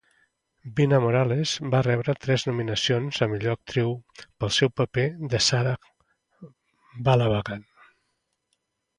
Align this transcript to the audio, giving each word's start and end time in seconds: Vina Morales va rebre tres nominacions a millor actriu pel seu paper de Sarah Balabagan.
Vina 0.77 0.99
Morales 1.01 1.51
va 1.73 1.81
rebre 1.87 2.13
tres 2.21 2.45
nominacions 2.47 3.19
a 3.25 3.27
millor 3.33 3.53
actriu 3.57 3.91
pel 4.23 4.53
seu 4.55 4.71
paper 4.81 5.03
de 5.35 5.41
Sarah 5.49 5.75
Balabagan. 7.09 7.63